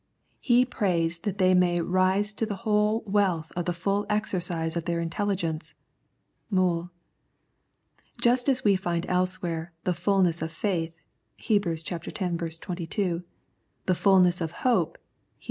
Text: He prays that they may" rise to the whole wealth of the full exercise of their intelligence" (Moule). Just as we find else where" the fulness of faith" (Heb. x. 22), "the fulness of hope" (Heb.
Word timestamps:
He 0.39 0.65
prays 0.65 1.19
that 1.19 1.37
they 1.37 1.53
may" 1.53 1.79
rise 1.79 2.33
to 2.33 2.47
the 2.47 2.55
whole 2.65 3.01
wealth 3.05 3.51
of 3.55 3.65
the 3.65 3.71
full 3.71 4.07
exercise 4.09 4.75
of 4.75 4.85
their 4.85 4.99
intelligence" 4.99 5.75
(Moule). 6.49 6.89
Just 8.19 8.49
as 8.49 8.63
we 8.63 8.75
find 8.75 9.05
else 9.07 9.43
where" 9.43 9.73
the 9.83 9.93
fulness 9.93 10.41
of 10.41 10.51
faith" 10.51 10.95
(Heb. 11.47 11.67
x. 11.67 11.83
22), 12.57 13.23
"the 13.85 13.93
fulness 13.93 14.41
of 14.41 14.51
hope" 14.65 14.97
(Heb. 14.97 15.03